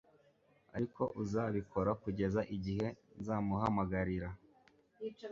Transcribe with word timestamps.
Ariko 0.75 1.01
uzabikora 1.21 1.91
kugeza 2.03 2.41
igihe 2.55 2.87
nzamuhamagarira 3.19 4.29